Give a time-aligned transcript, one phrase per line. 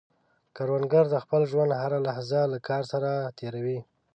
[0.55, 3.79] کروندګر د خپل ژوند هره لحظه له کار سره تېر وي